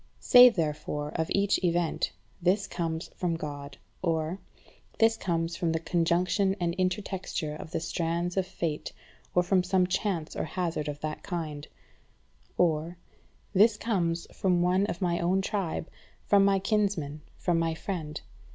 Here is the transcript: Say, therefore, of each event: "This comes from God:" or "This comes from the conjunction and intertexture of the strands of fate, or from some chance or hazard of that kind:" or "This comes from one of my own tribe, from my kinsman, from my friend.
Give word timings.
Say, 0.19 0.49
therefore, 0.49 1.11
of 1.13 1.29
each 1.29 1.63
event: 1.63 2.11
"This 2.41 2.65
comes 2.65 3.09
from 3.09 3.35
God:" 3.35 3.77
or 4.01 4.39
"This 4.97 5.15
comes 5.15 5.55
from 5.55 5.73
the 5.73 5.79
conjunction 5.79 6.55
and 6.59 6.75
intertexture 6.75 7.55
of 7.55 7.69
the 7.69 7.79
strands 7.79 8.35
of 8.35 8.47
fate, 8.47 8.93
or 9.35 9.43
from 9.43 9.61
some 9.63 9.85
chance 9.85 10.35
or 10.35 10.45
hazard 10.45 10.87
of 10.87 11.01
that 11.01 11.21
kind:" 11.21 11.67
or 12.57 12.97
"This 13.53 13.77
comes 13.77 14.25
from 14.35 14.63
one 14.63 14.87
of 14.87 15.03
my 15.03 15.19
own 15.19 15.39
tribe, 15.39 15.87
from 16.25 16.43
my 16.43 16.57
kinsman, 16.57 17.21
from 17.37 17.59
my 17.59 17.75
friend. 17.75 18.21